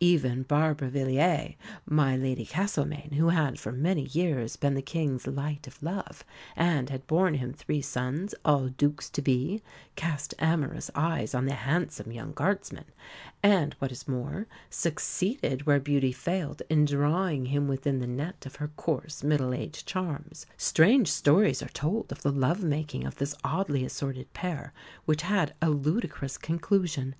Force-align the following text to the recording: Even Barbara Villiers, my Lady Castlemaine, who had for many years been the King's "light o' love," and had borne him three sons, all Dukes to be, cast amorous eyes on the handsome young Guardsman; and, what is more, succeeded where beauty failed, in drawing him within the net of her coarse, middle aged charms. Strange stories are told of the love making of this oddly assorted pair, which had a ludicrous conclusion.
Even 0.00 0.42
Barbara 0.42 0.90
Villiers, 0.90 1.54
my 1.86 2.16
Lady 2.16 2.44
Castlemaine, 2.44 3.12
who 3.12 3.28
had 3.28 3.60
for 3.60 3.70
many 3.70 4.06
years 4.08 4.56
been 4.56 4.74
the 4.74 4.82
King's 4.82 5.28
"light 5.28 5.68
o' 5.68 5.72
love," 5.80 6.24
and 6.56 6.90
had 6.90 7.06
borne 7.06 7.34
him 7.34 7.52
three 7.52 7.80
sons, 7.80 8.34
all 8.44 8.70
Dukes 8.70 9.08
to 9.10 9.22
be, 9.22 9.62
cast 9.94 10.34
amorous 10.40 10.90
eyes 10.96 11.32
on 11.32 11.44
the 11.46 11.54
handsome 11.54 12.10
young 12.10 12.32
Guardsman; 12.32 12.86
and, 13.40 13.74
what 13.74 13.92
is 13.92 14.08
more, 14.08 14.48
succeeded 14.68 15.64
where 15.64 15.78
beauty 15.78 16.10
failed, 16.10 16.60
in 16.68 16.84
drawing 16.84 17.46
him 17.46 17.68
within 17.68 18.00
the 18.00 18.08
net 18.08 18.44
of 18.46 18.56
her 18.56 18.72
coarse, 18.76 19.22
middle 19.22 19.54
aged 19.54 19.86
charms. 19.86 20.44
Strange 20.56 21.06
stories 21.08 21.62
are 21.62 21.68
told 21.68 22.10
of 22.10 22.22
the 22.22 22.32
love 22.32 22.64
making 22.64 23.06
of 23.06 23.14
this 23.18 23.36
oddly 23.44 23.84
assorted 23.84 24.32
pair, 24.34 24.72
which 25.04 25.22
had 25.22 25.54
a 25.62 25.70
ludicrous 25.70 26.36
conclusion. 26.36 27.14